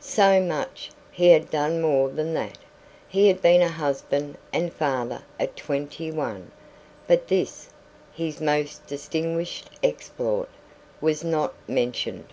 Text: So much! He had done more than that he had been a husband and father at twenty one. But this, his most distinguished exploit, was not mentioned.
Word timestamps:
So 0.00 0.40
much! 0.40 0.90
He 1.12 1.28
had 1.28 1.50
done 1.50 1.82
more 1.82 2.08
than 2.08 2.32
that 2.32 2.56
he 3.06 3.28
had 3.28 3.42
been 3.42 3.60
a 3.60 3.68
husband 3.68 4.38
and 4.50 4.72
father 4.72 5.20
at 5.38 5.56
twenty 5.58 6.10
one. 6.10 6.50
But 7.06 7.28
this, 7.28 7.68
his 8.10 8.40
most 8.40 8.86
distinguished 8.86 9.68
exploit, 9.82 10.48
was 11.02 11.22
not 11.22 11.52
mentioned. 11.68 12.32